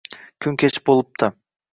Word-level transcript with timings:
Kun 0.45 0.55
kech 0.63 0.79
bo‘libdi 0.89 1.29